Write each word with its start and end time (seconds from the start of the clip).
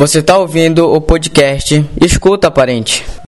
Você 0.00 0.20
está 0.20 0.38
ouvindo 0.38 0.90
o 0.90 0.98
podcast 0.98 1.84
Escuta 2.00 2.50
Parente. 2.50 3.04